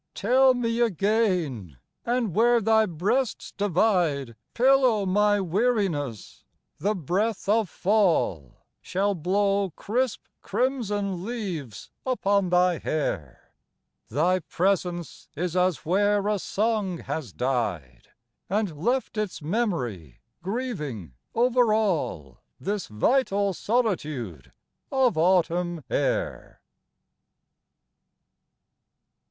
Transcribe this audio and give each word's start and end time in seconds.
Tell 0.15 0.55
me 0.55 0.79
again, 0.81 1.77
and 2.07 2.33
where 2.33 2.59
thy 2.59 2.87
breasts 2.87 3.51
divide 3.51 4.35
Pillow 4.55 5.05
my 5.05 5.39
weariness 5.39 6.43
the 6.79 6.95
breath 6.95 7.47
of 7.47 7.69
fall 7.69 8.65
Shall 8.81 9.13
blow 9.13 9.69
crisp 9.75 10.23
crimson 10.41 11.23
leaves 11.23 11.91
upon 12.03 12.49
thy 12.49 12.79
hair; 12.79 13.53
Thy 14.09 14.39
presence 14.39 15.29
is 15.35 15.55
as 15.55 15.85
where 15.85 16.27
a 16.27 16.39
song 16.39 16.97
has 16.97 17.31
died, 17.31 18.07
And 18.49 18.75
left 18.83 19.19
its 19.19 19.39
memory 19.43 20.21
grieving 20.41 21.13
over 21.35 21.71
all 21.75 22.39
This 22.59 22.87
vital 22.87 23.53
solitude 23.53 24.51
of 24.91 25.15
autumn 25.15 25.83
air. 25.91 26.59